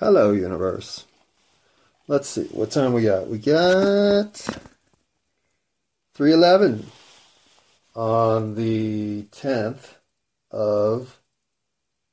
[0.00, 1.06] Hello, universe.
[2.06, 3.26] Let's see, what time we got?
[3.26, 4.36] We got
[6.14, 6.86] 311
[7.96, 9.94] on the 10th
[10.52, 11.20] of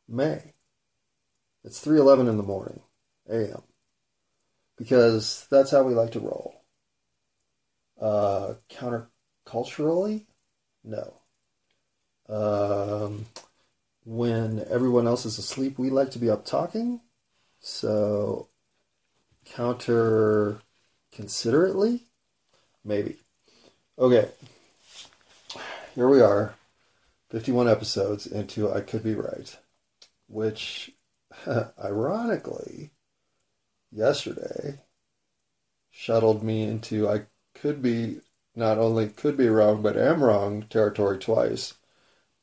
[0.09, 0.53] May.
[1.63, 2.79] It's 311 in the morning,
[3.29, 3.61] a.m.
[4.79, 6.63] Because that's how we like to roll.
[8.01, 10.25] Uh, counterculturally?
[10.83, 11.21] No.
[12.27, 13.27] Um,
[14.05, 17.01] when everyone else is asleep, we like to be up talking.
[17.67, 18.49] So,
[19.43, 20.61] counter
[21.11, 22.03] considerately?
[22.83, 23.17] Maybe.
[23.97, 24.29] Okay.
[25.95, 26.53] Here we are,
[27.31, 29.57] 51 episodes into I Could Be Right,
[30.27, 30.91] which,
[31.83, 32.91] ironically,
[33.91, 34.81] yesterday
[35.89, 37.23] shuttled me into I
[37.55, 38.19] could be
[38.55, 41.73] not only could be wrong, but am wrong territory twice.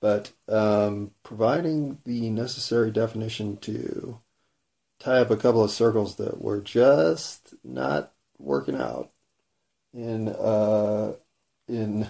[0.01, 4.21] But um, providing the necessary definition to
[5.03, 9.11] tie up a couple of circles that were just not working out
[9.93, 11.15] in uh,
[11.69, 12.07] in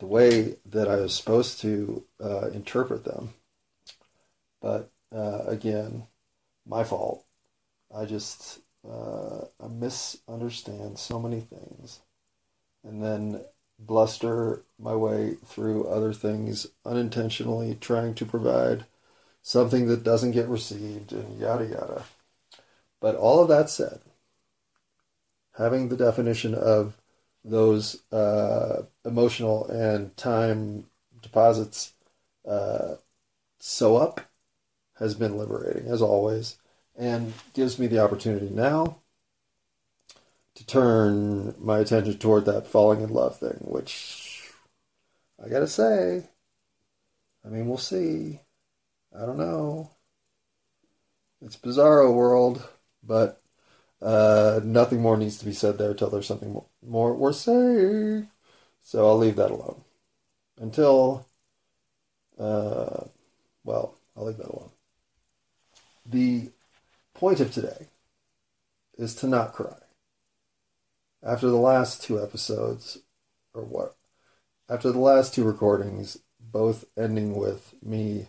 [0.00, 3.34] the way that I was supposed to uh, interpret them.
[4.60, 6.04] But uh, again,
[6.66, 7.24] my fault.
[7.94, 12.00] I just uh, I misunderstand so many things,
[12.82, 13.42] and then
[13.78, 18.86] bluster my way through other things unintentionally, trying to provide
[19.42, 22.04] something that doesn't get received, and yada yada.
[23.04, 24.00] But all of that said,
[25.58, 26.96] having the definition of
[27.44, 30.86] those uh, emotional and time
[31.20, 31.92] deposits
[32.48, 32.94] uh,
[33.58, 34.22] sew up
[34.94, 36.56] has been liberating, as always,
[36.96, 38.96] and gives me the opportunity now
[40.54, 44.50] to turn my attention toward that falling in love thing, which
[45.44, 46.22] I gotta say,
[47.44, 48.40] I mean, we'll see.
[49.14, 49.90] I don't know.
[51.42, 52.66] It's bizarro world.
[53.06, 53.40] But
[54.00, 58.28] uh, nothing more needs to be said there until there's something more, worth saying.
[58.82, 59.82] So I'll leave that alone.
[60.60, 61.26] Until,
[62.38, 63.04] uh,
[63.64, 64.70] well, I'll leave that alone.
[66.06, 66.50] The
[67.14, 67.88] point of today
[68.98, 69.76] is to not cry.
[71.22, 72.98] After the last two episodes,
[73.54, 73.96] or what?
[74.68, 78.28] After the last two recordings, both ending with me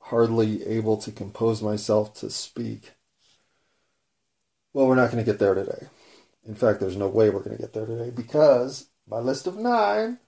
[0.00, 2.92] hardly able to compose myself to speak
[4.76, 5.86] well, we're not going to get there today.
[6.46, 9.56] In fact, there's no way we're going to get there today because my list of
[9.56, 10.18] nine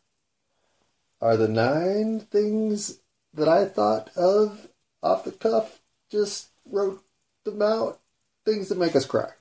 [1.21, 3.01] are the nine things
[3.35, 4.69] that I thought of
[5.03, 7.05] off the cuff, just wrote
[7.45, 8.01] them out,
[8.47, 9.33] things that make us cry.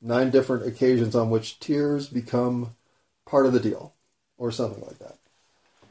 [0.00, 2.76] Nine different occasions on which tears become
[3.26, 3.92] part of the deal,
[4.38, 5.18] or something like that.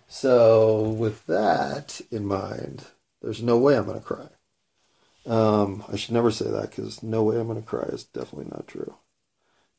[0.08, 2.86] So, with that in mind,
[3.22, 4.30] there's no way I'm going to cry.
[5.26, 8.50] Um, I should never say that because no way I'm going to cry is definitely
[8.52, 8.96] not true.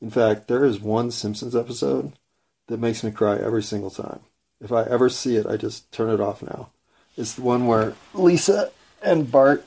[0.01, 2.13] In fact, there is one Simpsons episode
[2.67, 4.21] that makes me cry every single time.
[4.61, 6.69] If I ever see it, I just turn it off now.
[7.17, 8.71] It's the one where Lisa
[9.01, 9.65] and Bart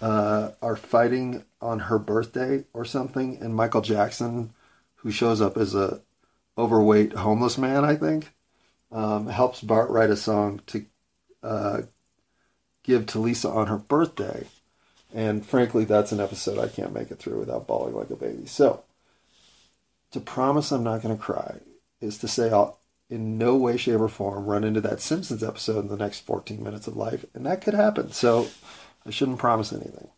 [0.00, 4.52] uh, are fighting on her birthday or something, and Michael Jackson,
[4.96, 6.00] who shows up as a
[6.56, 8.32] overweight homeless man, I think,
[8.90, 10.84] um, helps Bart write a song to
[11.42, 11.82] uh,
[12.82, 14.46] give to Lisa on her birthday
[15.14, 18.46] and frankly, that's an episode I can't make it through without bawling like a baby.
[18.46, 18.82] So,
[20.12, 21.58] to promise I'm not going to cry
[22.00, 22.78] is to say I'll
[23.10, 26.62] in no way, shape, or form run into that Simpsons episode in the next 14
[26.62, 27.26] minutes of life.
[27.34, 28.10] And that could happen.
[28.12, 28.48] So,
[29.04, 30.08] I shouldn't promise anything.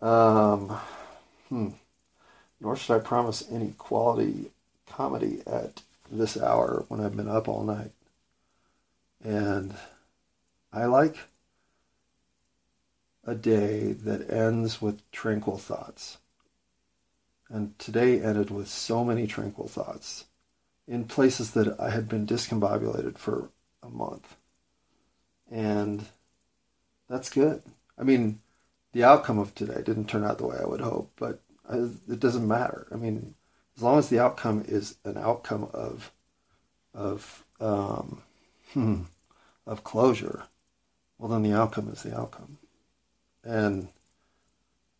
[0.00, 0.68] Um,
[1.48, 1.68] hmm.
[2.60, 4.50] Nor should I promise any quality
[4.86, 7.90] comedy at this hour when I've been up all night.
[9.22, 9.74] And
[10.72, 11.16] I like
[13.26, 16.18] a day that ends with tranquil thoughts.
[17.48, 20.24] And today ended with so many tranquil thoughts
[20.86, 23.50] in places that I had been discombobulated for
[23.82, 24.36] a month.
[25.50, 26.06] And
[27.08, 27.62] that's good.
[27.98, 28.40] I mean,
[28.92, 31.40] the outcome of today didn't turn out the way I would hope, but
[31.70, 32.86] it doesn't matter.
[32.92, 33.34] I mean,
[33.76, 36.12] as long as the outcome is an outcome of
[36.94, 38.22] of um,
[38.72, 39.02] hmm,
[39.66, 40.44] of closure,
[41.18, 42.58] well, then the outcome is the outcome.
[43.44, 43.88] And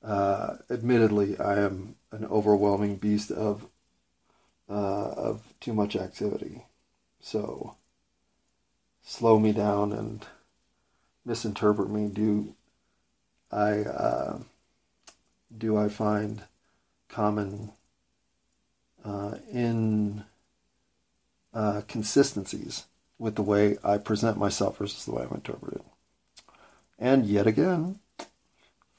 [0.02, 3.67] uh, admittedly, I am an overwhelming beast of
[4.69, 6.64] uh, of too much activity.
[7.20, 7.76] So
[9.02, 10.26] slow me down and
[11.25, 12.08] misinterpret me.
[12.08, 12.55] Do
[13.50, 14.38] I uh,
[15.56, 16.43] do I find
[17.08, 17.73] common
[19.05, 20.25] uh, in
[21.52, 22.85] uh, consistencies
[23.19, 25.82] with the way I present myself versus the way I'm interpreted?
[26.99, 28.00] And yet again,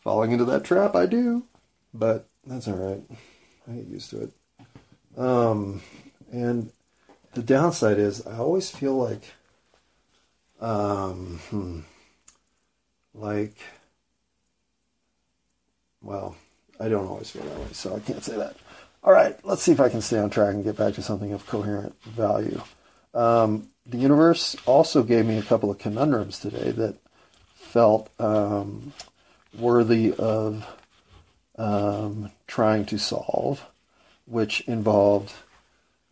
[0.06, 0.96] falling into that trap.
[0.96, 1.44] I do,
[1.94, 3.02] but that's all right.
[3.68, 4.32] I get used to it.
[5.18, 5.82] Um,
[6.32, 6.72] and
[7.34, 9.24] the downside is I always feel like,
[10.62, 11.80] um, hmm,
[13.16, 13.58] like,
[16.02, 16.36] well,
[16.80, 18.56] I don't always feel that way, so I can't say that.
[19.04, 21.34] All right, let's see if I can stay on track and get back to something
[21.34, 22.62] of coherent value.
[23.16, 26.96] Um, the universe also gave me a couple of conundrums today that
[27.56, 28.94] felt um,
[29.60, 30.66] worthy of
[31.58, 33.66] um, trying to solve,
[34.26, 35.34] which involved,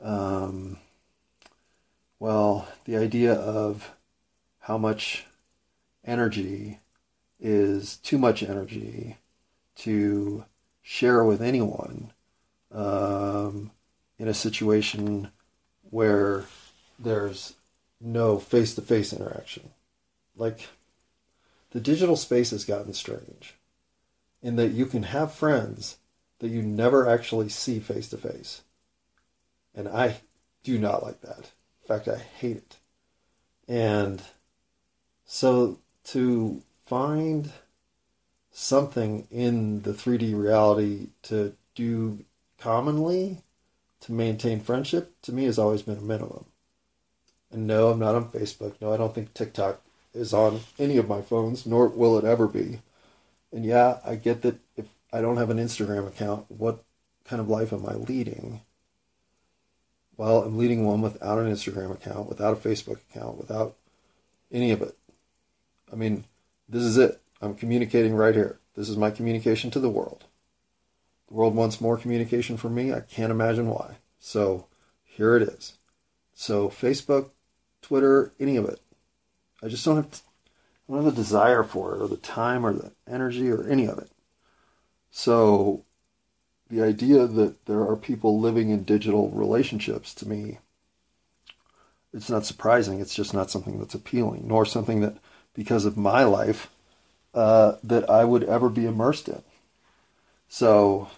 [0.02, 0.78] um,
[2.20, 3.92] well, the idea of
[4.60, 5.26] how much
[6.06, 6.80] energy
[7.40, 9.18] is too much energy
[9.76, 10.46] to
[10.82, 12.12] share with anyone
[12.72, 13.72] um,
[14.18, 15.30] in a situation
[15.90, 16.46] where
[17.00, 17.56] there's
[18.00, 19.70] no face to face interaction.
[20.36, 20.68] Like,
[21.74, 23.56] the digital space has gotten strange
[24.44, 25.98] in that you can have friends
[26.40, 28.62] that you never actually see face to face.
[29.74, 30.22] And I
[30.64, 31.52] do not like that.
[31.82, 32.78] In fact, I hate it.
[33.68, 34.22] And
[35.26, 37.52] so to find
[38.52, 42.24] something in the 3D reality to do
[42.60, 43.42] commonly
[44.02, 46.46] to maintain friendship to me has always been a minimum.
[47.52, 48.76] And no, I'm not on Facebook.
[48.80, 49.82] No, I don't think TikTok
[50.14, 52.82] is on any of my phones, nor will it ever be.
[53.52, 56.84] And yeah, I get that if I don't have an Instagram account, what
[57.26, 58.62] kind of life am I leading?
[60.18, 63.76] Well, I'm leading one without an Instagram account, without a Facebook account, without
[64.52, 64.96] any of it.
[65.92, 66.26] I mean,
[66.70, 67.22] this is it.
[67.42, 68.60] I'm communicating right here.
[68.76, 70.26] This is my communication to the world.
[71.28, 72.94] The world wants more communication from me.
[72.94, 73.98] I can't imagine why.
[74.20, 74.68] So
[75.04, 75.74] here it is.
[76.34, 77.32] So Facebook,
[77.82, 78.80] Twitter, any of it.
[79.64, 80.20] I just don't have, to,
[80.90, 83.88] I don't have the desire for it or the time or the energy or any
[83.88, 84.12] of it.
[85.10, 85.86] So
[86.70, 90.60] the idea that there are people living in digital relationships to me,
[92.14, 93.00] it's not surprising.
[93.00, 95.18] It's just not something that's appealing, nor something that,
[95.54, 96.70] because of my life,
[97.34, 99.42] uh, that I would ever be immersed in.
[100.48, 101.10] So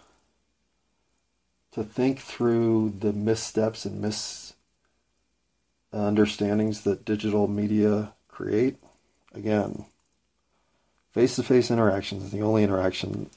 [1.71, 4.01] to think through the missteps and
[5.91, 8.75] misunderstandings that digital media create,
[9.33, 9.85] again,
[11.13, 13.29] face to face interactions is the only interaction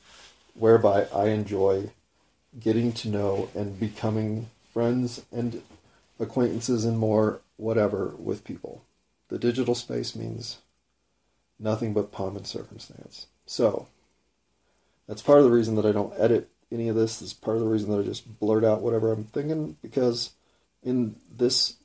[0.54, 1.90] whereby I enjoy
[2.58, 5.62] getting to know and becoming friends and
[6.18, 8.82] acquaintances and more whatever with people.
[9.28, 10.58] The digital space means
[11.60, 13.26] nothing but pomp and circumstance.
[13.46, 13.86] So,
[15.06, 17.20] that's part of the reason that I don't edit any of this.
[17.20, 20.32] This is part of the reason that I just blurt out whatever I'm thinking because
[20.82, 21.77] in this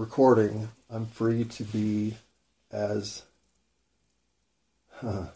[0.00, 2.16] recording, I'm free to be
[2.72, 3.24] as
[4.94, 5.26] huh,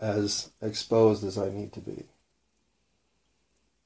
[0.00, 2.02] as exposed as I need to be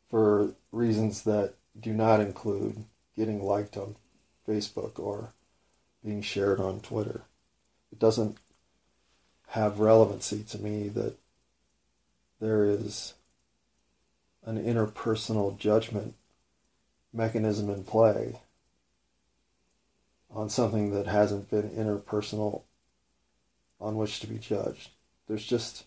[0.08, 3.96] for reasons that do not include getting liked on
[4.48, 5.34] Facebook or
[6.02, 7.24] being shared on Twitter.
[7.92, 8.38] It doesn't
[9.48, 11.18] have relevancy to me that
[12.40, 13.12] there is
[14.46, 16.14] an interpersonal judgment
[17.12, 18.40] mechanism in play
[20.36, 22.62] on something that hasn't been interpersonal
[23.80, 24.90] on which to be judged.
[25.26, 25.86] There's just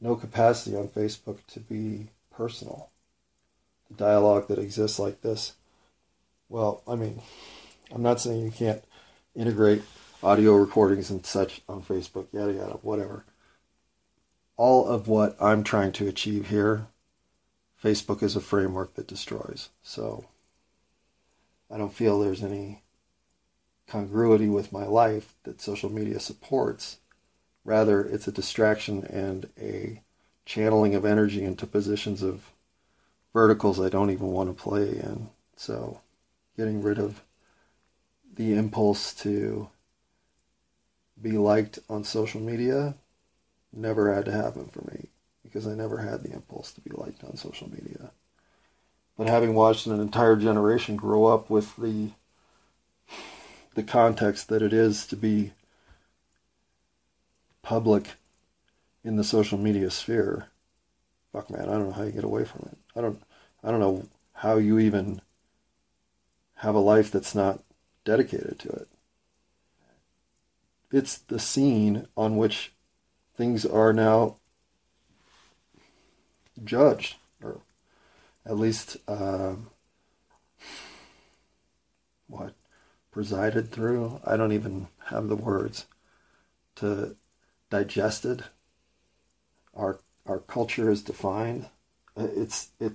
[0.00, 2.88] no capacity on Facebook to be personal.
[3.90, 5.52] The dialogue that exists like this,
[6.48, 7.20] well, I mean,
[7.92, 8.82] I'm not saying you can't
[9.36, 9.82] integrate
[10.22, 13.24] audio recordings and such on Facebook, yada yada, whatever.
[14.56, 16.86] All of what I'm trying to achieve here,
[17.82, 19.68] Facebook is a framework that destroys.
[19.82, 20.24] So
[21.70, 22.82] I don't feel there's any
[23.90, 26.98] congruity with my life that social media supports.
[27.64, 30.00] Rather, it's a distraction and a
[30.46, 32.52] channeling of energy into positions of
[33.32, 35.28] verticals I don't even want to play in.
[35.56, 36.00] So,
[36.56, 37.22] getting rid of
[38.34, 39.68] the impulse to
[41.20, 42.94] be liked on social media
[43.72, 45.08] never had to happen for me
[45.42, 48.10] because I never had the impulse to be liked on social media.
[49.18, 52.10] But having watched an entire generation grow up with the
[53.74, 55.52] the context that it is to be
[57.62, 58.10] public
[59.04, 60.46] in the social media sphere,
[61.32, 62.78] fuck man, I don't know how you get away from it.
[62.96, 63.22] I don't
[63.62, 65.20] I don't know how you even
[66.56, 67.62] have a life that's not
[68.04, 68.88] dedicated to it.
[70.92, 72.72] It's the scene on which
[73.36, 74.36] things are now
[76.64, 77.60] judged, or
[78.44, 79.70] at least um,
[82.26, 82.54] what
[83.10, 84.20] presided through.
[84.24, 85.86] I don't even have the words
[86.76, 87.16] to
[87.70, 88.44] digested.
[89.74, 91.66] our our culture is defined.
[92.16, 92.94] It's it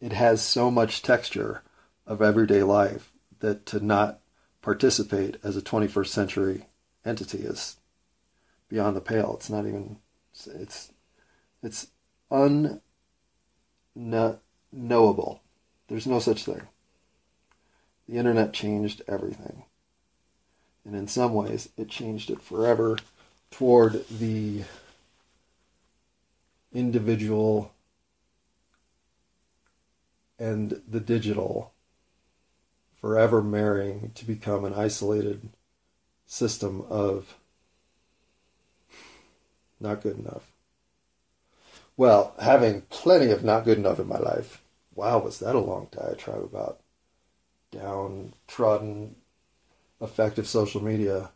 [0.00, 1.62] it has so much texture
[2.06, 4.20] of everyday life that to not
[4.62, 6.66] participate as a 21st century
[7.04, 7.76] entity is
[8.68, 9.34] beyond the pale.
[9.34, 9.98] It's not even
[10.32, 10.92] it's
[11.62, 11.88] it's
[12.30, 12.80] unknowable.
[15.88, 16.62] There's no such thing.
[18.08, 19.64] The internet changed everything.
[20.84, 22.98] And in some ways, it changed it forever
[23.50, 24.64] toward the
[26.72, 27.72] individual
[30.38, 31.72] and the digital
[33.00, 35.48] forever marrying to become an isolated
[36.26, 37.36] system of
[39.80, 40.50] not good enough.
[41.96, 44.62] Well, having plenty of not good enough in my life.
[44.94, 46.80] Wow, was that a long diatribe about
[47.74, 49.14] downtrodden,
[50.00, 51.30] effective social media?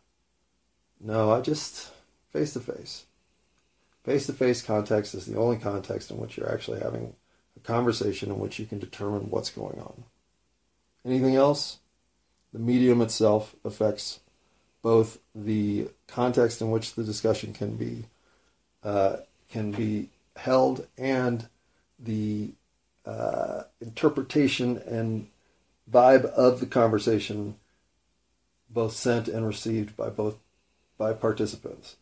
[0.99, 1.91] No, I just
[2.31, 3.05] face to face.
[4.03, 7.13] Face to face context is the only context in which you're actually having
[7.55, 10.03] a conversation in which you can determine what's going on.
[11.05, 11.79] Anything else?
[12.53, 14.19] The medium itself affects
[14.81, 18.05] both the context in which the discussion can be
[18.83, 19.17] uh,
[19.51, 21.47] can be held and
[21.99, 22.49] the
[23.05, 25.27] uh, interpretation and
[25.91, 27.55] vibe of the conversation,
[28.69, 30.37] both sent and received by both
[30.97, 31.95] by participants.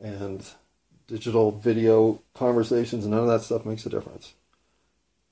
[0.00, 0.44] And
[1.06, 4.34] digital video conversations, none of that stuff makes a difference.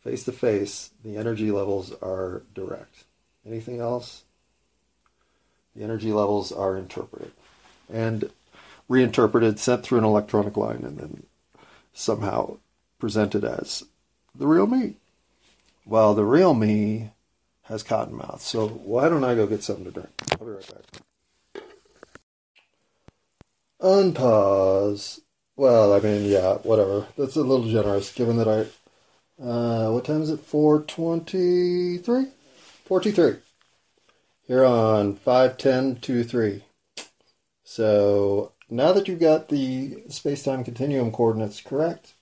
[0.03, 3.05] Face to face, the energy levels are direct.
[3.47, 4.25] Anything else?
[5.75, 7.33] The energy levels are interpreted
[7.93, 8.31] and
[8.89, 11.23] reinterpreted, sent through an electronic line, and then
[11.93, 12.57] somehow
[12.99, 13.85] presented as
[14.35, 14.95] the real me.
[15.89, 17.13] Well, the real me
[17.63, 18.43] has cotton mouth.
[18.43, 20.09] So why don't I go get something to drink?
[20.33, 21.63] I'll be right back.
[23.81, 25.21] Unpause.
[25.55, 27.07] Well, I mean, yeah, whatever.
[27.17, 28.67] That's a little generous, given that I.
[29.43, 30.41] Uh, what time is it?
[30.41, 32.27] Four twenty-three.
[32.85, 33.37] Forty-three.
[34.47, 36.65] Here on five ten two three.
[37.63, 42.15] So now that you've got the space-time continuum coordinates correct,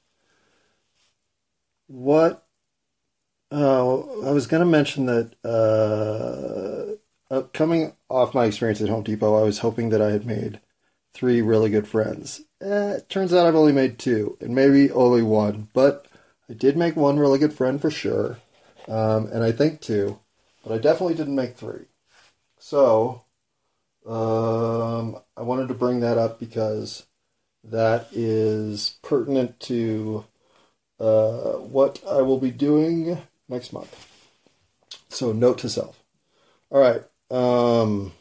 [1.86, 2.43] what
[3.50, 5.34] uh, I was going to mention that
[7.30, 10.60] uh, coming off my experience at Home Depot, I was hoping that I had made
[11.12, 12.42] three really good friends.
[12.60, 16.06] Eh, it turns out I've only made two, and maybe only one, but
[16.48, 18.38] I did make one really good friend for sure,
[18.88, 20.18] um, and I think two,
[20.62, 21.86] but I definitely didn't make three.
[22.58, 23.24] So
[24.06, 27.06] um, I wanted to bring that up because
[27.62, 30.24] that is pertinent to
[31.00, 34.10] uh, what I will be doing next month.
[35.08, 36.02] So, note to self.
[36.70, 37.02] All right.
[37.30, 38.12] Um,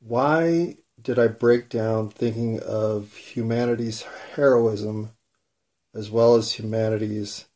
[0.00, 4.04] why did I break down thinking of humanity's
[4.34, 5.10] heroism
[5.94, 7.46] as well as humanity's,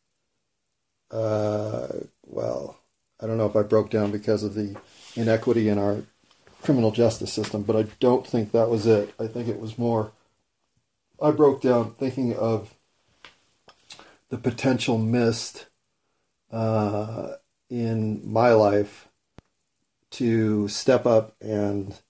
[1.10, 1.88] uh,
[2.24, 2.78] well,
[3.20, 4.76] I don't know if I broke down because of the
[5.14, 6.02] inequity in our
[6.62, 9.14] criminal justice system, but I don't think that was it.
[9.18, 10.12] I think it was more,
[11.20, 12.74] I broke down thinking of
[14.28, 15.66] the potential missed
[16.56, 17.36] uh,
[17.68, 19.08] in my life
[20.10, 22.00] to step up and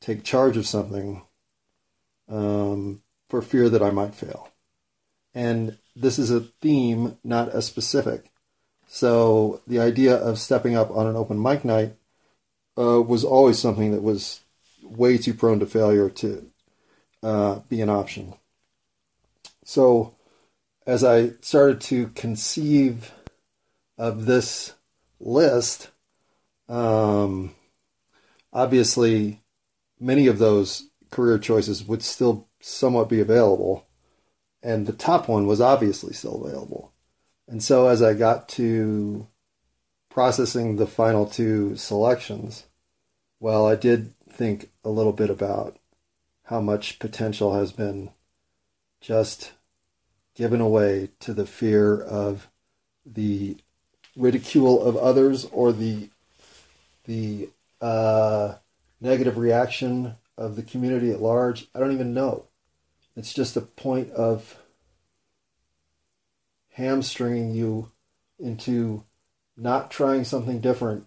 [0.00, 1.20] take charge of something
[2.26, 4.48] um, for fear that I might fail.
[5.34, 8.30] And this is a theme, not a specific.
[8.86, 11.94] So the idea of stepping up on an open mic night
[12.78, 14.40] uh, was always something that was
[14.82, 16.50] way too prone to failure to
[17.22, 18.34] uh, be an option.
[19.66, 20.14] So
[20.86, 23.12] as I started to conceive
[23.98, 24.74] of this
[25.20, 25.90] list,
[26.68, 27.54] um,
[28.52, 29.42] obviously
[30.00, 33.86] many of those career choices would still somewhat be available.
[34.62, 36.92] And the top one was obviously still available.
[37.48, 39.26] And so as I got to
[40.08, 42.66] processing the final two selections,
[43.40, 45.78] well, I did think a little bit about
[46.44, 48.10] how much potential has been
[49.00, 49.52] just
[50.34, 52.48] given away to the fear of
[53.04, 53.56] the
[54.16, 56.08] ridicule of others or the
[57.04, 57.48] the
[57.80, 58.54] uh,
[59.00, 61.66] negative reaction of the community at large.
[61.74, 62.44] I don't even know.
[63.16, 64.56] It's just a point of
[66.74, 67.90] hamstringing you
[68.38, 69.04] into
[69.56, 71.06] not trying something different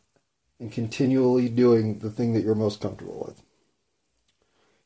[0.59, 3.41] and continually doing the thing that you're most comfortable with.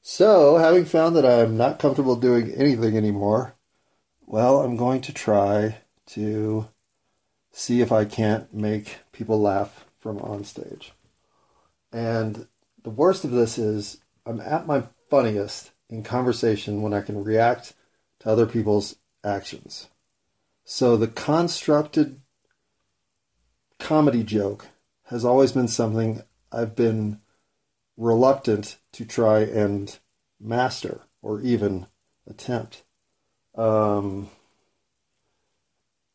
[0.01, 3.55] So, having found that I'm not comfortable doing anything anymore,
[4.25, 6.69] well, I'm going to try to
[7.59, 10.93] see if I can't make people laugh from on stage.
[11.91, 12.47] And
[12.83, 17.73] the worst of this is I'm at my funniest in conversation when I can react
[18.19, 19.89] to other people's actions.
[20.63, 22.21] So the constructed
[23.77, 24.67] comedy joke
[25.07, 26.23] has always been something
[26.53, 27.19] I've been
[27.97, 29.99] reluctant to try and
[30.39, 31.87] master or even
[32.25, 32.83] attempt.
[33.55, 34.29] Um,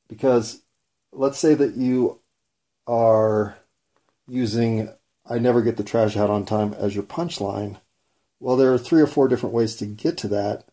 [0.09, 0.64] because
[1.15, 2.21] let's say that you
[2.87, 3.57] are
[4.29, 4.91] using
[5.27, 7.79] I never get the trash out on time as your punchline.
[8.41, 10.67] Well, there are three or four different ways to get to that.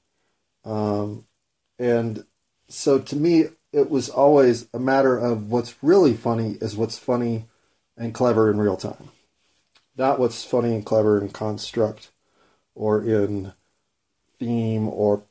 [0.65, 1.25] Um,
[1.79, 2.25] and
[2.67, 7.45] so to me, it was always a matter of what's really funny is what's funny
[7.95, 9.09] and clever in real time,
[9.95, 12.11] not what's funny and clever in construct
[12.75, 13.53] or in
[14.37, 15.23] theme or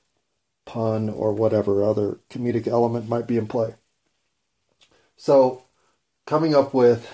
[0.64, 3.74] pun or whatever other comedic element might be in play.
[5.22, 5.64] So,
[6.24, 7.06] coming up with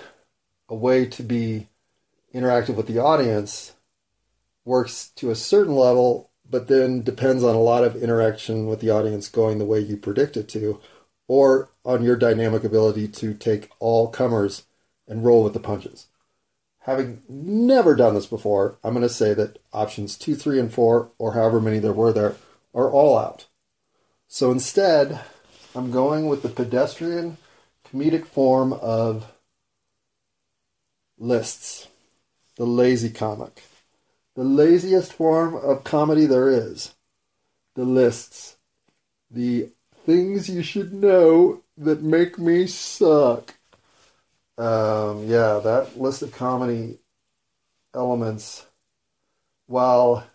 [0.69, 1.67] a way to be
[2.33, 3.73] interactive with the audience
[4.63, 8.91] works to a certain level, but then depends on a lot of interaction with the
[8.91, 10.79] audience going the way you predict it to,
[11.27, 14.63] or on your dynamic ability to take all comers
[15.05, 16.07] and roll with the punches.
[16.83, 21.11] Having never done this before, I'm going to say that options two, three, and four,
[21.17, 22.37] or however many there were there,
[22.73, 23.47] are all out.
[24.29, 25.19] So instead,
[25.75, 27.35] I'm going with the pedestrian
[27.91, 29.31] comedic form of
[31.17, 31.87] lists,
[32.55, 33.63] the lazy comic,
[34.35, 36.93] the laziest form of comedy there is,
[37.75, 38.57] the lists,
[39.31, 39.69] the
[40.05, 43.53] things you should know that make me suck.
[44.57, 46.97] Um, yeah, that list of comedy
[47.93, 48.65] elements,
[49.67, 50.25] while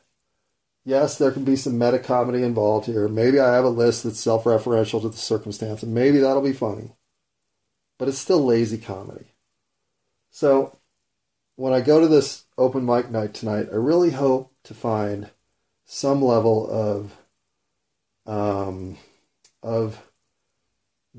[0.84, 3.08] yes, there can be some meta comedy involved here.
[3.08, 6.52] Maybe I have a list that's self referential to the circumstance, and maybe that'll be
[6.52, 6.92] funny.
[8.02, 9.26] But it's still lazy comedy.
[10.32, 10.76] So
[11.54, 15.30] when I go to this open mic night tonight, I really hope to find
[15.84, 17.16] some level of
[18.26, 18.98] um,
[19.62, 20.02] of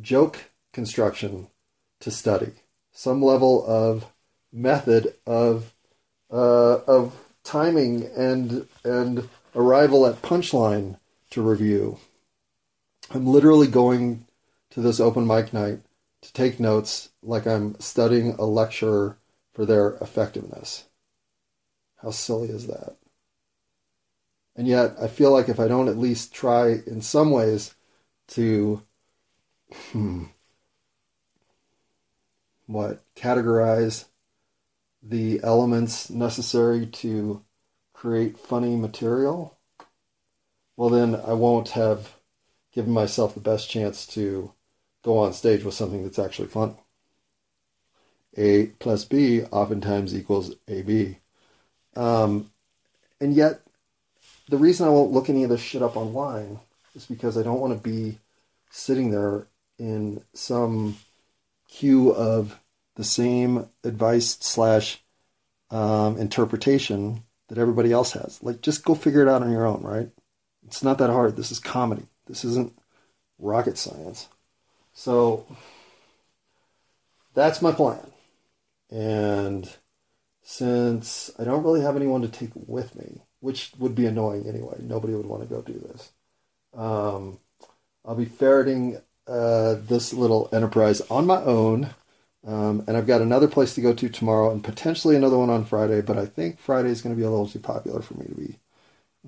[0.02, 1.48] joke construction
[2.02, 2.52] to study,
[2.92, 4.08] some level of
[4.52, 5.72] method of
[6.30, 10.98] uh, of timing and and arrival at punchline
[11.30, 11.98] to review.
[13.10, 14.26] I'm literally going
[14.72, 15.80] to this open mic night
[16.24, 19.18] to take notes like I'm studying a lecturer
[19.54, 20.86] for their effectiveness.
[22.02, 22.96] How silly is that?
[24.56, 27.76] And yet, I feel like if I don't at least try in some ways
[28.30, 28.84] to,
[29.92, 30.26] hmm,
[32.68, 34.06] what, categorize
[35.02, 37.44] the elements necessary to
[37.94, 39.58] create funny material,
[40.78, 42.14] well, then I won't have
[42.72, 44.54] given myself the best chance to
[45.04, 46.76] go on stage with something that's actually fun.
[48.36, 51.18] A plus B oftentimes equals AB.
[51.96, 52.52] Um,
[53.22, 53.62] and yet,
[54.50, 56.60] the reason I won't look any of this shit up online
[56.96, 58.18] is because I don't want to be
[58.72, 60.98] sitting there in some
[61.68, 62.60] queue of
[62.96, 65.02] the same advice slash
[65.70, 68.42] um, interpretation that everybody else has.
[68.42, 70.10] Like, just go figure it out on your own, right?
[70.66, 71.36] It's not that hard.
[71.36, 72.08] This is comedy.
[72.26, 72.78] This isn't
[73.40, 74.28] rocket science.
[74.94, 75.46] So,
[77.34, 78.12] that's my plan.
[78.90, 79.70] And
[80.44, 84.78] since I don't really have anyone to take with me, which would be annoying anyway,
[84.80, 86.12] nobody would want to go do this.
[86.76, 87.40] Um,
[88.06, 91.90] I'll be ferreting uh, this little enterprise on my own.
[92.46, 95.64] Um, and I've got another place to go to tomorrow and potentially another one on
[95.64, 98.26] Friday, but I think Friday is going to be a little too popular for me
[98.26, 98.60] to be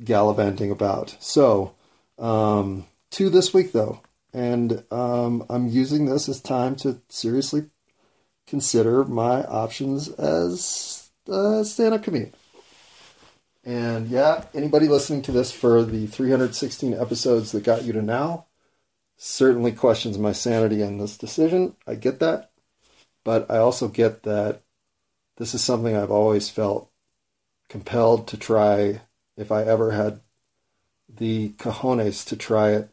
[0.04, 1.16] gallivanting about.
[1.20, 1.76] So,
[2.20, 2.86] um,
[3.30, 4.02] this week though.
[4.36, 7.68] And um, I'm using this as time to seriously
[8.46, 12.34] consider my options as a stand-up comedian.
[13.64, 18.48] And yeah, anybody listening to this for the 316 episodes that got you to now
[19.16, 21.78] certainly questions my sanity in this decision.
[21.88, 22.52] I get that.
[23.24, 24.64] But I also get that
[25.38, 26.92] this is something I've always felt
[27.70, 29.00] compelled to try
[29.38, 30.20] if I ever had
[31.08, 32.90] the cojones to try it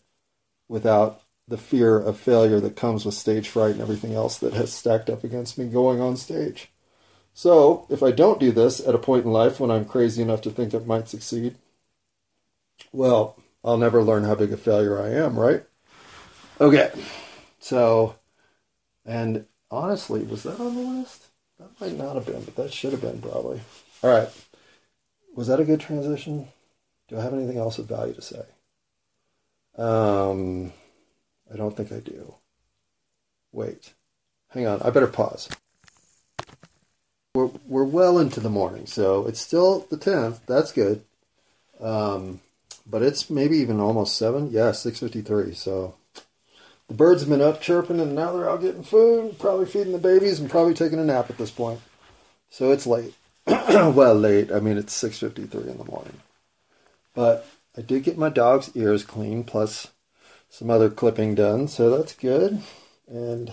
[0.68, 4.72] without the fear of failure that comes with stage fright and everything else that has
[4.72, 6.70] stacked up against me going on stage.
[7.34, 10.42] So, if I don't do this at a point in life when I'm crazy enough
[10.42, 11.56] to think it might succeed,
[12.92, 15.64] well, I'll never learn how big a failure I am, right?
[16.60, 16.90] Okay.
[17.58, 18.16] So,
[19.06, 21.26] and honestly, was that on the list?
[21.58, 23.60] That might not have been, but that should have been probably.
[24.02, 24.28] All right.
[25.34, 26.48] Was that a good transition?
[27.08, 28.42] Do I have anything else of value to say?
[29.78, 30.72] Um,
[31.52, 32.34] I don't think I do.
[33.52, 33.92] Wait.
[34.50, 34.80] Hang on.
[34.82, 35.48] I better pause.
[37.34, 40.40] We're, we're well into the morning, so it's still the 10th.
[40.46, 41.02] That's good.
[41.80, 42.40] Um,
[42.86, 44.50] but it's maybe even almost seven.
[44.50, 45.54] Yeah, six fifty three.
[45.54, 45.94] So
[46.88, 49.98] the birds have been up chirping, and now they're out getting food, probably feeding the
[49.98, 51.80] babies, and probably taking a nap at this point.
[52.50, 53.14] So it's late.
[53.46, 54.52] well, late.
[54.52, 56.20] I mean, it's six fifty three in the morning.
[57.14, 59.88] But I did get my dog's ears clean, plus
[60.52, 62.60] some other clipping done, so that's good,
[63.08, 63.50] and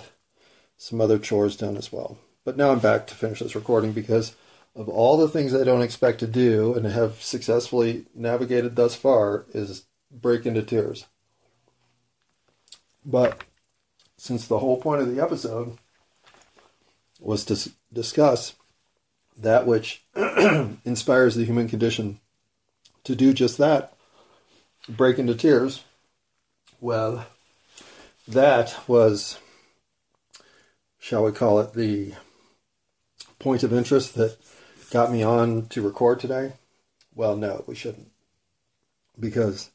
[0.75, 2.17] some other chores done as well.
[2.43, 4.35] But now I'm back to finish this recording because
[4.75, 9.45] of all the things I don't expect to do and have successfully navigated thus far
[9.53, 11.05] is break into tears.
[13.05, 13.45] But
[14.17, 15.77] since the whole point of the episode
[17.21, 18.55] was to discuss
[19.37, 20.03] that which
[20.83, 22.19] inspires the human condition
[23.05, 23.93] to do just that,
[24.89, 25.85] break into tears,
[26.81, 27.25] well,
[28.27, 29.37] that was,
[30.99, 32.13] shall we call it, the
[33.39, 34.37] point of interest that
[34.91, 36.53] got me on to record today?
[37.15, 38.11] Well, no, we shouldn't.
[39.19, 39.71] Because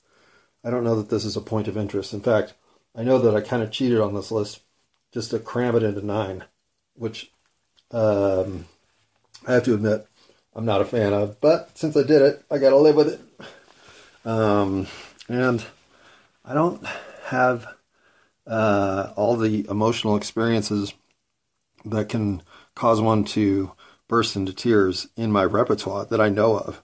[0.65, 2.15] I don't know that this is a point of interest.
[2.15, 2.55] In fact,
[2.97, 4.61] I know that I kind of cheated on this list
[5.13, 6.45] just to cram it into nine,
[6.95, 7.31] which
[7.91, 8.67] um,
[9.47, 10.07] I have to admit
[10.55, 11.41] I'm not a fan of.
[11.41, 13.21] But since I did it, I got to live with it.
[14.27, 14.87] Um,
[15.29, 15.65] and
[16.45, 16.85] I don't
[17.27, 17.67] have
[18.47, 20.93] uh, all the emotional experiences
[21.85, 22.43] that can
[22.75, 23.73] cause one to
[24.09, 26.83] burst into tears in my repertoire that I know of.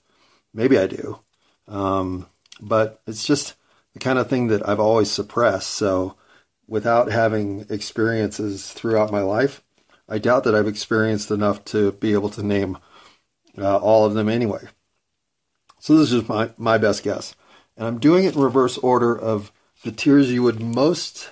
[0.55, 1.21] Maybe I do.
[1.69, 2.27] Um,
[2.61, 3.55] but it's just
[3.93, 5.71] the kind of thing that I've always suppressed.
[5.71, 6.17] So
[6.67, 9.63] without having experiences throughout my life,
[10.09, 12.79] I doubt that I've experienced enough to be able to name
[13.59, 14.65] uh, all of them anyway.
[15.79, 17.35] So this is just my, my best guess.
[17.81, 19.51] And I'm doing it in reverse order of
[19.85, 21.31] the tears you would most,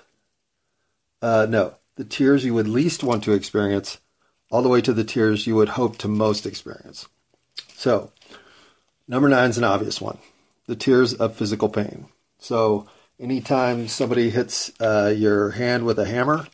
[1.21, 3.99] uh, no, the tears you would least want to experience
[4.51, 7.07] all the way to the tears you would hope to most experience.
[7.75, 8.13] So,
[9.07, 10.17] number nine is an obvious one
[10.67, 12.07] the tears of physical pain.
[12.39, 12.89] So,
[13.21, 16.47] anytime somebody hits uh, your hand with a hammer,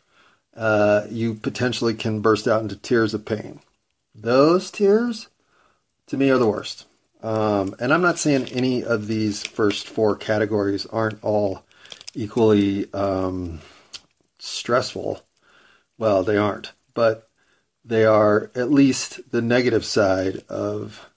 [0.57, 3.61] uh, you potentially can burst out into tears of pain.
[4.13, 5.29] Those tears,
[6.09, 6.87] to me, are the worst.
[7.25, 11.65] Um, and I'm not saying any of these first four categories aren't all
[12.15, 13.61] equally um,
[14.39, 15.23] stressful.
[15.97, 16.73] Well, they aren't.
[16.93, 17.31] But
[17.83, 21.09] they are at least the negative side of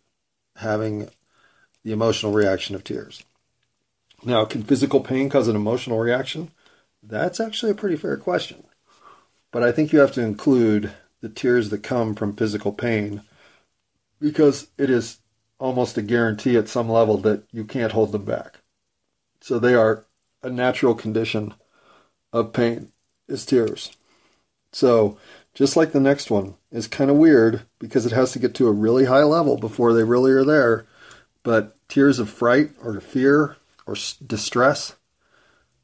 [0.55, 1.09] having
[1.83, 3.21] the emotional reaction of tears.
[4.23, 6.51] Now, can physical pain cause an emotional reaction?
[7.03, 8.63] That's actually a pretty fair question.
[9.51, 13.23] But I think you have to include the tears that come from physical pain
[14.21, 15.19] because it is
[15.59, 18.59] almost a guarantee at some level that you can't hold them back.
[19.41, 20.05] So they are
[20.43, 21.53] a natural condition
[22.31, 22.91] of pain
[23.27, 23.91] is tears.
[24.71, 25.17] So
[25.53, 28.67] just like the next one, is kind of weird because it has to get to
[28.67, 30.85] a really high level before they really are there.
[31.43, 34.95] But tears of fright or fear or distress,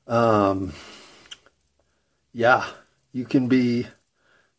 [0.07, 0.73] um,
[2.33, 2.65] yeah,
[3.11, 3.87] you can be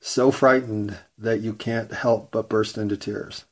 [0.00, 3.44] so frightened that you can't help but burst into tears.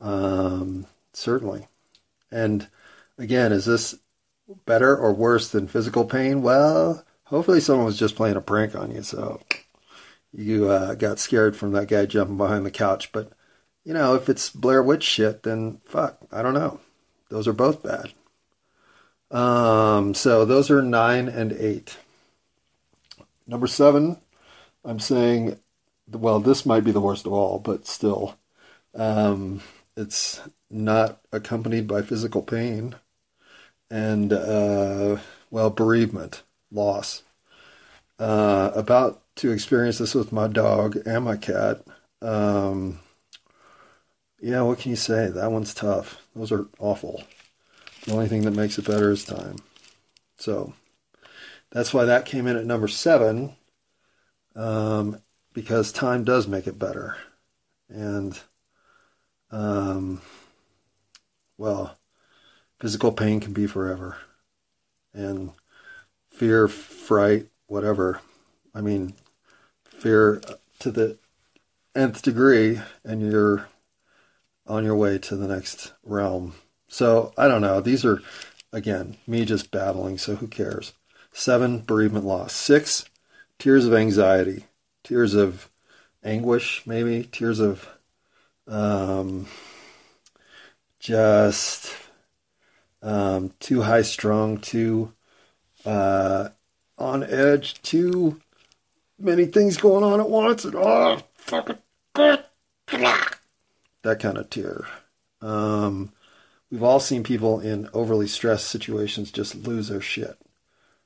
[0.00, 1.68] Um, certainly.
[2.30, 2.68] And
[3.18, 3.96] again, is this
[4.66, 6.42] better or worse than physical pain?
[6.42, 9.02] Well, hopefully someone was just playing a prank on you.
[9.02, 9.40] So
[10.32, 13.12] you uh, got scared from that guy jumping behind the couch.
[13.12, 13.32] But,
[13.84, 16.80] you know, if it's Blair Witch shit, then fuck, I don't know.
[17.28, 18.12] Those are both bad.
[19.30, 21.96] Um, so those are nine and eight.
[23.46, 24.16] Number seven,
[24.84, 25.58] I'm saying,
[26.10, 28.36] well, this might be the worst of all, but still,
[28.94, 29.60] um,
[30.00, 32.94] it's not accompanied by physical pain
[33.90, 35.18] and, uh,
[35.50, 37.22] well, bereavement, loss.
[38.18, 41.82] Uh, about to experience this with my dog and my cat.
[42.22, 43.00] Um,
[44.40, 45.28] yeah, what can you say?
[45.28, 46.22] That one's tough.
[46.34, 47.24] Those are awful.
[48.04, 49.56] The only thing that makes it better is time.
[50.38, 50.72] So
[51.70, 53.54] that's why that came in at number seven,
[54.56, 55.20] um,
[55.52, 57.16] because time does make it better.
[57.88, 58.38] And,
[59.50, 60.20] um,
[61.58, 61.98] well,
[62.80, 64.16] physical pain can be forever.
[65.12, 65.52] And
[66.30, 68.20] fear, fright, whatever.
[68.74, 69.14] I mean,
[69.84, 70.40] fear
[70.78, 71.18] to the
[71.94, 73.68] nth degree and you're
[74.66, 76.54] on your way to the next realm.
[76.88, 77.80] So I don't know.
[77.80, 78.22] These are,
[78.72, 80.92] again, me just babbling, so who cares?
[81.32, 82.52] Seven, bereavement loss.
[82.52, 83.04] Six,
[83.58, 84.64] tears of anxiety,
[85.04, 85.70] tears of
[86.24, 87.88] anguish, maybe, tears of
[88.70, 89.46] um,
[90.98, 91.92] just
[93.02, 95.12] um, too high strung, too
[95.84, 96.50] uh,
[96.96, 98.40] on edge, too
[99.18, 101.78] many things going on at once, and oh, fucking
[102.14, 102.44] God.
[104.02, 104.86] That kind of tear.
[105.42, 106.12] Um,
[106.70, 110.38] we've all seen people in overly stressed situations just lose their shit.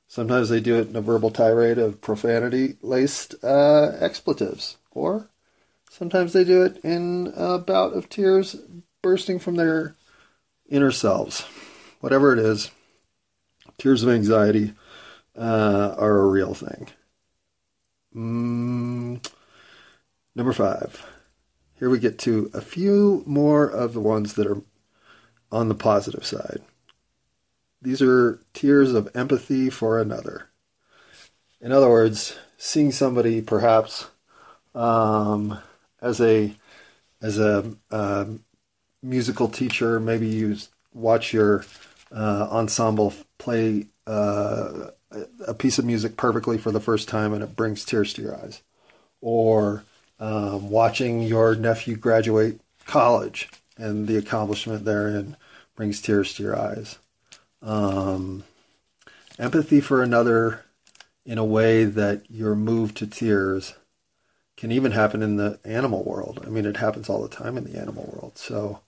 [0.07, 5.29] Sometimes they do it in a verbal tirade of profanity laced uh, expletives, or
[5.89, 8.55] sometimes they do it in a bout of tears
[9.01, 9.95] bursting from their
[10.69, 11.41] inner selves.
[11.99, 12.71] Whatever it is,
[13.77, 14.73] tears of anxiety
[15.37, 16.87] uh, are a real thing.
[18.15, 19.25] Mm,
[20.35, 21.05] number five.
[21.77, 24.61] Here we get to a few more of the ones that are
[25.51, 26.61] on the positive side.
[27.81, 30.49] These are tears of empathy for another.
[31.59, 34.07] In other words, seeing somebody perhaps
[34.73, 35.59] um,
[36.05, 36.53] as a
[37.21, 38.25] as a uh,
[39.01, 40.55] musical teacher, maybe you
[40.93, 41.65] watch your
[42.11, 44.91] uh, ensemble play uh,
[45.47, 48.35] a piece of music perfectly for the first time and it brings tears to your
[48.35, 48.61] eyes.
[49.21, 49.83] Or
[50.19, 55.35] um, watching your nephew graduate college and the accomplishment therein
[55.75, 56.99] brings tears to your eyes.
[57.61, 58.43] Um,
[59.39, 60.63] empathy for another
[61.25, 63.73] in a way that you're moved to tears
[64.57, 66.43] can even happen in the animal world.
[66.45, 68.37] I mean, it happens all the time in the animal world.
[68.37, 68.81] So,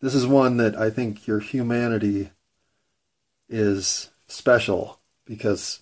[0.00, 2.30] this is one that I think your humanity
[3.48, 5.80] is special because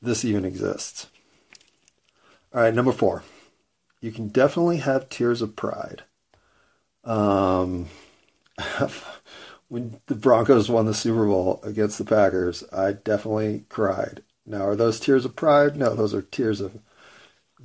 [0.00, 1.08] this even exists.
[2.54, 3.22] All right, number four.
[4.00, 6.04] You can definitely have tears of pride.
[7.04, 7.88] Um,
[9.68, 14.22] when the Broncos won the Super Bowl against the Packers, I definitely cried.
[14.46, 15.76] Now, are those tears of pride?
[15.76, 16.78] No, those are tears of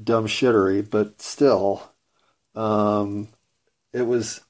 [0.03, 1.91] dumb shittery, but still,
[2.55, 3.29] um,
[3.93, 4.41] it was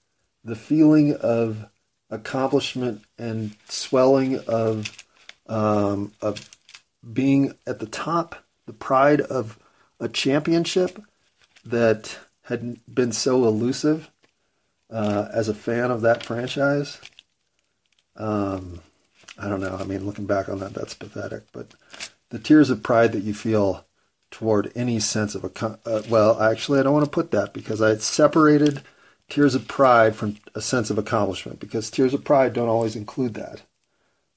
[0.43, 1.65] the feeling of
[2.09, 4.91] accomplishment and swelling of
[5.47, 6.49] um, of
[7.13, 9.59] being at the top, the pride of
[9.99, 11.01] a championship
[11.63, 14.09] that had been so elusive
[14.89, 16.99] uh, as a fan of that franchise.
[18.15, 18.81] Um,
[19.37, 19.75] I don't know.
[19.79, 21.43] I mean, looking back on that, that's pathetic.
[21.51, 21.73] But
[22.29, 23.85] the tears of pride that you feel
[24.35, 27.81] toward any sense of a uh, well, actually, I don't want to put that because
[27.81, 28.81] I had separated
[29.29, 33.33] tears of pride from a sense of accomplishment because tears of pride don't always include
[33.35, 33.61] that.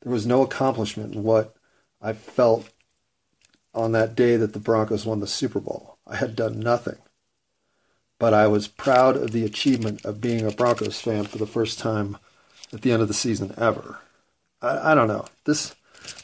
[0.02, 1.56] There was no accomplishment in what
[2.00, 2.70] I felt
[3.74, 5.98] on that day that the Broncos won the Super Bowl.
[6.06, 6.98] I had done nothing.
[8.20, 11.80] But I was proud of the achievement of being a Broncos fan for the first
[11.80, 12.18] time
[12.72, 13.98] at the end of the season ever.
[14.62, 15.24] I, I don't know.
[15.44, 15.74] This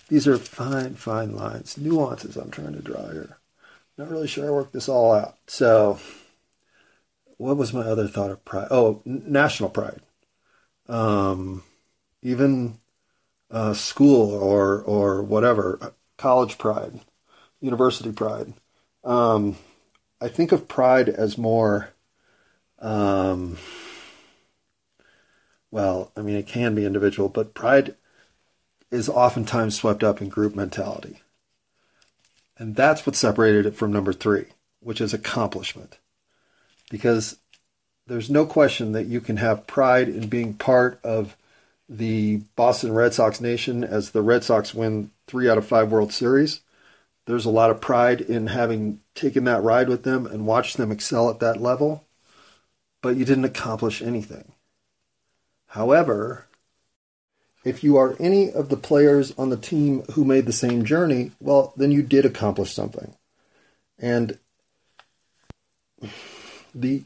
[0.08, 3.38] these are fine, fine lines, nuances I'm trying to draw here.
[3.96, 5.36] Not really sure I worked this all out.
[5.46, 5.98] So,
[7.36, 8.68] what was my other thought of pride?
[8.70, 10.00] Oh, national pride.
[10.88, 11.62] Um,
[12.22, 12.78] even
[13.50, 17.00] uh, school or or whatever, uh, college pride,
[17.60, 18.54] university pride.
[19.04, 19.56] Um,
[20.20, 21.90] I think of pride as more.
[22.80, 23.58] Um,
[25.70, 27.94] well, I mean, it can be individual, but pride
[28.90, 31.20] is oftentimes swept up in group mentality.
[32.58, 34.46] And that's what separated it from number three,
[34.80, 35.98] which is accomplishment.
[36.90, 37.38] Because
[38.06, 41.36] there's no question that you can have pride in being part of
[41.88, 46.12] the Boston Red Sox nation as the Red Sox win three out of five World
[46.12, 46.60] Series.
[47.26, 50.92] There's a lot of pride in having taken that ride with them and watched them
[50.92, 52.04] excel at that level,
[53.02, 54.52] but you didn't accomplish anything.
[55.68, 56.46] However,
[57.64, 61.32] if you are any of the players on the team who made the same journey,
[61.40, 63.14] well, then you did accomplish something.
[63.98, 64.38] And
[66.74, 67.04] the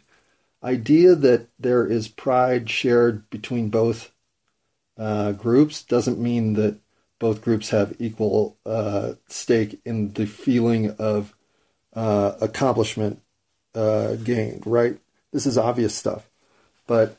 [0.63, 4.13] idea that there is pride shared between both
[4.99, 6.79] uh, groups doesn't mean that
[7.21, 11.35] both groups have equal uh, stake in the feeling of
[11.95, 13.23] uh, accomplishment
[13.75, 14.99] uh, gained, right?
[15.33, 16.29] This is obvious stuff.
[16.87, 17.17] But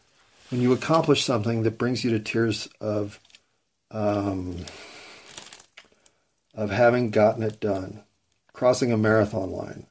[0.50, 3.20] when you accomplish something that brings you to tears of
[3.92, 4.58] um,
[6.54, 8.02] of having gotten it done,
[8.54, 9.86] crossing a marathon line,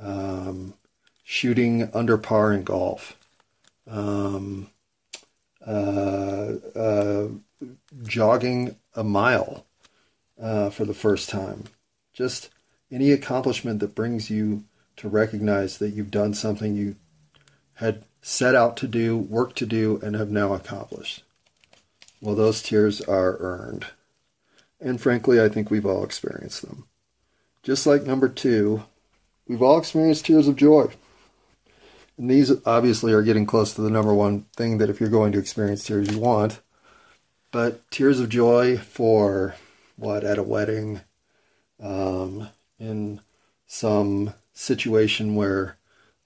[0.00, 0.74] um,
[1.24, 3.16] shooting under par in golf,
[3.88, 4.68] um,
[5.66, 7.28] uh, uh,
[8.02, 9.64] jogging a mile
[10.40, 11.64] uh, for the first time.
[12.12, 12.50] Just
[12.90, 14.64] any accomplishment that brings you
[14.96, 16.96] to recognize that you've done something you
[17.74, 21.22] had set out to do, work to do, and have now accomplished.
[22.22, 23.86] Well, those tears are earned.
[24.80, 26.86] And frankly, I think we've all experienced them.
[27.64, 28.84] Just like number two,
[29.48, 30.86] we've all experienced tears of joy.
[32.16, 35.32] And these obviously are getting close to the number one thing that if you're going
[35.32, 36.60] to experience tears, you want.
[37.50, 39.56] But tears of joy for
[39.96, 41.00] what, at a wedding,
[41.82, 43.20] um, in
[43.66, 45.76] some situation where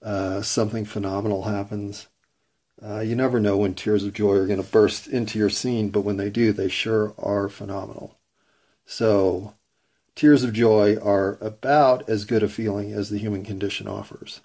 [0.03, 2.07] uh, something phenomenal happens,
[2.83, 5.89] Uh, you never know when tears of joy are going to burst into your scene,
[5.89, 8.17] but when they do, they sure are phenomenal.
[8.85, 9.55] So,
[10.15, 14.41] tears of joy are about as good a feeling as the human condition offers.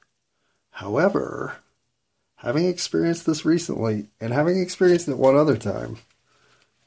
[0.70, 1.58] However,
[2.36, 5.98] having experienced this recently and having experienced it one other time,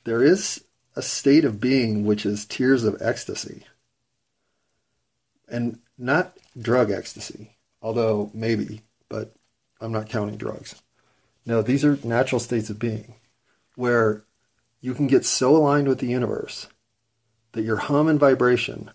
[0.04, 0.64] there is
[0.96, 3.66] a state of being which is tears of ecstasy.
[5.48, 9.36] And not drug ecstasy, although maybe, but
[9.80, 10.82] I'm not counting drugs.
[11.46, 13.16] No, these are natural states of being
[13.76, 14.24] where
[14.82, 16.68] you can get so aligned with the universe
[17.52, 18.92] that your hum and vibration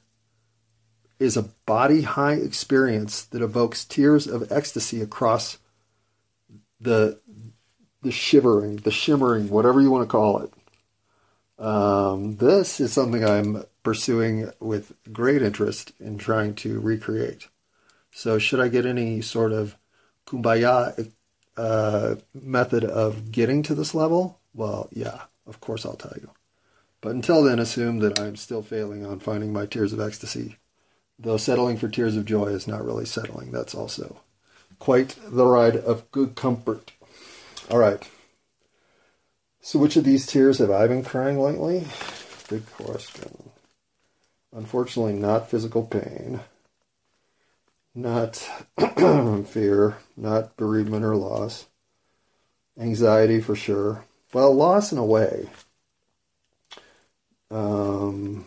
[1.18, 5.58] is a body high experience that evokes tears of ecstasy across
[6.80, 7.20] the
[8.02, 11.62] the shivering, the shimmering, whatever you want to call it.
[11.62, 17.48] Um, this is something I'm pursuing with great interest in trying to recreate.
[18.10, 19.76] So, should I get any sort of
[20.26, 21.12] kumbaya
[21.56, 24.40] uh, method of getting to this level?
[24.54, 26.30] Well, yeah, of course I'll tell you.
[27.00, 30.56] But until then, assume that I'm still failing on finding my tears of ecstasy.
[31.18, 33.52] Though settling for tears of joy is not really settling.
[33.52, 34.20] That's also
[34.78, 36.92] quite the ride of good comfort.
[37.70, 38.08] All right.
[39.60, 41.86] So, which of these tears have I been crying lately?
[42.48, 43.50] Good question.
[44.52, 46.40] Unfortunately, not physical pain,
[47.94, 48.37] not
[49.46, 51.66] fear, not bereavement or loss,
[52.79, 54.05] anxiety for sure.
[54.33, 55.48] Well, loss in a way,
[57.50, 58.46] um,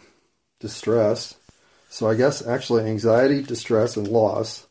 [0.60, 1.36] distress.
[1.90, 4.68] So, I guess actually anxiety, distress, and loss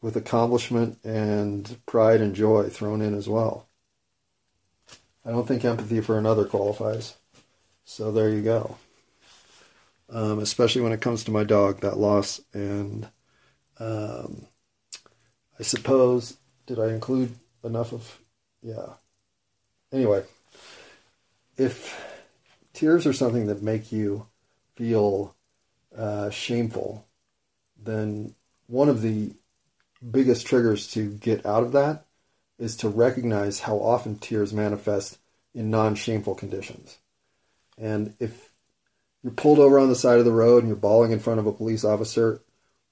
[0.00, 3.68] with accomplishment and pride and joy thrown in as well.
[5.24, 7.14] I don't think empathy for another qualifies.
[7.84, 8.76] So there you go.
[10.10, 12.40] Um, especially when it comes to my dog, that loss.
[12.52, 13.08] And
[13.82, 14.46] um,
[15.58, 18.20] I suppose, did I include enough of.
[18.62, 18.94] Yeah.
[19.92, 20.24] Anyway,
[21.56, 22.00] if
[22.72, 24.26] tears are something that make you
[24.76, 25.34] feel
[25.96, 27.06] uh, shameful,
[27.76, 28.34] then
[28.66, 29.32] one of the
[30.10, 32.06] biggest triggers to get out of that
[32.58, 35.18] is to recognize how often tears manifest
[35.54, 36.98] in non shameful conditions.
[37.76, 38.50] And if
[39.22, 41.46] you're pulled over on the side of the road and you're bawling in front of
[41.46, 42.42] a police officer,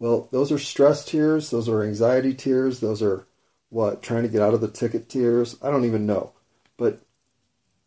[0.00, 3.26] well, those are stress tears, those are anxiety tears, those are
[3.68, 5.56] what, trying to get out of the ticket tears?
[5.62, 6.32] I don't even know.
[6.76, 7.00] But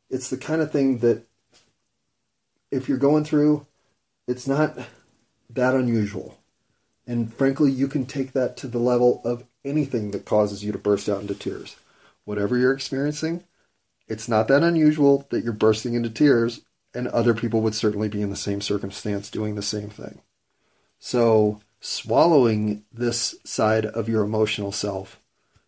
[0.09, 1.23] it's the kind of thing that
[2.71, 3.65] if you're going through,
[4.27, 4.77] it's not
[5.49, 6.39] that unusual.
[7.05, 10.77] And frankly, you can take that to the level of anything that causes you to
[10.77, 11.75] burst out into tears.
[12.25, 13.43] Whatever you're experiencing,
[14.07, 16.61] it's not that unusual that you're bursting into tears,
[16.93, 20.21] and other people would certainly be in the same circumstance doing the same thing.
[20.99, 25.19] So, swallowing this side of your emotional self,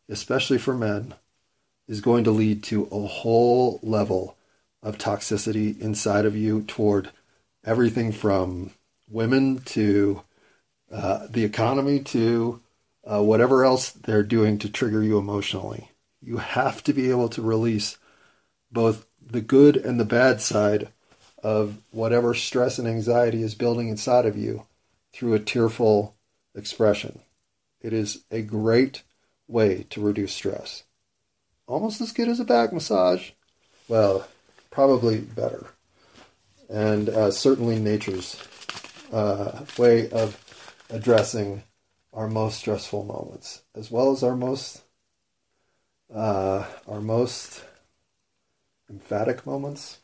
[0.07, 1.13] especially for men,
[1.89, 4.37] is going to lead to a whole level
[4.81, 7.09] of toxicity inside of you toward
[7.65, 8.71] everything from
[9.09, 10.21] women to
[10.89, 12.61] uh, the economy to
[13.03, 15.89] uh, whatever else they're doing to trigger you emotionally.
[16.21, 17.97] You have to be able to release
[18.71, 20.87] both the good and the bad side
[21.43, 24.65] of whatever stress and anxiety is building inside of you
[25.15, 26.13] through a tearful
[26.53, 27.19] expression.
[27.79, 29.03] It is a great
[29.47, 30.83] way to reduce stress.
[31.67, 33.31] Almost as good as a back massage.
[33.87, 34.27] Well,
[34.71, 35.67] probably better.
[36.69, 38.35] And uh, certainly nature's
[39.13, 40.37] uh, way of
[40.89, 41.63] addressing
[42.13, 44.81] our most stressful moments, as well as our most
[46.13, 47.63] uh, our most
[48.89, 49.99] emphatic moments,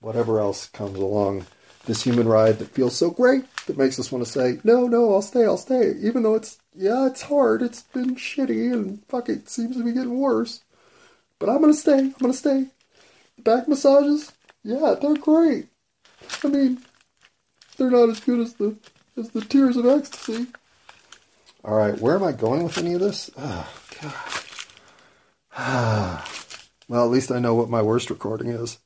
[0.00, 1.46] whatever else comes along
[1.86, 5.12] this human ride that feels so great that makes us want to say, no, no,
[5.12, 9.28] I'll stay, I'll stay, even though it's yeah, it's hard, it's been shitty, and fuck
[9.28, 10.62] it, seems to be getting worse,
[11.38, 12.66] but I'm gonna stay, I'm gonna stay.
[13.36, 14.32] The back massages,
[14.64, 15.66] yeah, they're great.
[16.44, 16.82] I mean,
[17.76, 18.76] they're not as good as the
[19.16, 20.46] as the tears of ecstasy.
[21.64, 23.30] All right, where am I going with any of this?
[23.36, 24.12] Oh, God.
[26.88, 28.78] well, at least I know what my worst recording is.